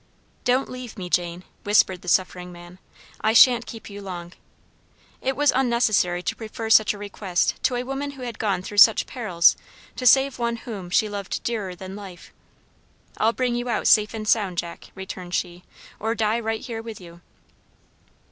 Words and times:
"Don't 0.45 0.67
leave 0.67 0.97
me, 0.97 1.11
Jane," 1.11 1.43
whispered 1.63 2.01
the 2.01 2.07
suffering 2.07 2.51
man, 2.51 2.79
"I 3.23 3.33
shan't 3.33 3.67
keep 3.67 3.87
you 3.87 4.01
long." 4.01 4.33
It 5.21 5.35
was 5.35 5.53
unnecessary 5.53 6.23
to 6.23 6.35
prefer 6.35 6.71
such 6.71 6.91
a 6.91 6.97
request 6.97 7.61
to 7.61 7.75
a 7.75 7.83
woman 7.83 8.09
who 8.17 8.23
had 8.23 8.39
gone 8.39 8.63
through 8.63 8.79
such 8.79 9.05
perils 9.05 9.55
to 9.97 10.07
save 10.07 10.39
one 10.39 10.55
whom, 10.55 10.89
she 10.89 11.07
loved 11.07 11.43
dearer 11.43 11.75
than 11.75 11.95
life. 11.95 12.33
"I'll 13.17 13.31
bring 13.31 13.53
you 13.53 13.69
out 13.69 13.85
safe 13.87 14.15
and 14.15 14.27
sound, 14.27 14.57
Jack," 14.57 14.89
returned 14.95 15.35
she, 15.35 15.63
"or 15.99 16.15
die 16.15 16.39
right 16.39 16.61
here 16.61 16.81
with 16.81 16.99
you." 16.99 17.21